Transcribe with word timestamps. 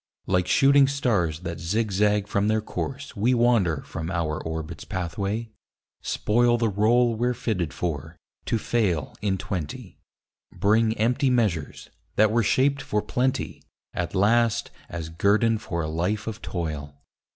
Like 0.25 0.47
shooting 0.47 0.87
stars 0.87 1.41
that 1.41 1.59
zig 1.59 1.91
zag 1.91 2.27
from 2.27 2.47
their 2.47 2.59
course 2.59 3.15
We 3.15 3.35
wander 3.35 3.83
from 3.85 4.09
our 4.09 4.41
orbit's 4.41 4.83
pathway; 4.83 5.51
spoil 6.01 6.57
The 6.57 6.71
rôle 6.71 7.15
we're 7.15 7.35
fitted 7.35 7.71
for, 7.71 8.17
to 8.45 8.57
fail 8.57 9.13
in 9.21 9.37
twenty. 9.37 9.99
Bring 10.51 10.97
empty 10.97 11.29
measures, 11.29 11.91
that 12.15 12.31
were 12.31 12.41
shaped 12.41 12.81
for 12.81 13.03
plenty, 13.03 13.61
At 13.93 14.15
last 14.15 14.71
as 14.89 15.09
guerdon 15.09 15.59
for 15.59 15.83
a 15.83 15.87
life 15.87 16.25
of 16.25 16.41
toil. 16.41 16.99